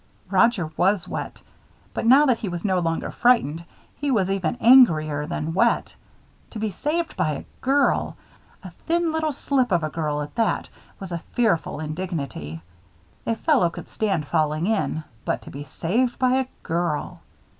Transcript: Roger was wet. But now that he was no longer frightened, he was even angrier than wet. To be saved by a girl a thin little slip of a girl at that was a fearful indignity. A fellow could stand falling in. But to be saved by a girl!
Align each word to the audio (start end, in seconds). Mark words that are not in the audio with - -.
Roger 0.31 0.71
was 0.77 1.07
wet. 1.07 1.43
But 1.93 2.07
now 2.07 2.25
that 2.25 2.39
he 2.39 2.49
was 2.49 2.65
no 2.65 2.79
longer 2.79 3.11
frightened, 3.11 3.63
he 3.97 4.09
was 4.09 4.31
even 4.31 4.55
angrier 4.59 5.27
than 5.27 5.53
wet. 5.53 5.93
To 6.49 6.57
be 6.57 6.71
saved 6.71 7.15
by 7.15 7.33
a 7.33 7.45
girl 7.63 8.17
a 8.63 8.71
thin 8.87 9.11
little 9.11 9.31
slip 9.31 9.71
of 9.71 9.83
a 9.83 9.91
girl 9.91 10.23
at 10.23 10.33
that 10.33 10.69
was 10.99 11.11
a 11.11 11.21
fearful 11.33 11.79
indignity. 11.79 12.63
A 13.27 13.35
fellow 13.35 13.69
could 13.69 13.87
stand 13.89 14.25
falling 14.25 14.65
in. 14.65 15.03
But 15.23 15.43
to 15.43 15.51
be 15.51 15.65
saved 15.65 16.17
by 16.17 16.33
a 16.37 16.47
girl! 16.63 17.21